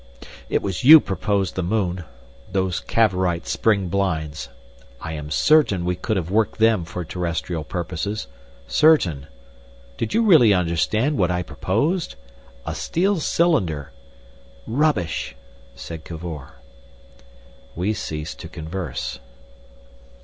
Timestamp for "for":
6.85-7.05